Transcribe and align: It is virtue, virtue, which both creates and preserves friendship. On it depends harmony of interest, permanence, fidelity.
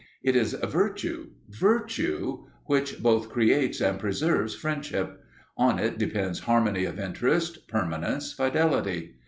It 0.23 0.35
is 0.35 0.53
virtue, 0.53 1.27
virtue, 1.49 2.45
which 2.65 3.03
both 3.03 3.29
creates 3.29 3.79
and 3.81 3.99
preserves 3.99 4.55
friendship. 4.55 5.23
On 5.57 5.77
it 5.77 5.99
depends 5.99 6.39
harmony 6.39 6.85
of 6.85 6.99
interest, 6.99 7.67
permanence, 7.67 8.33
fidelity. 8.33 9.13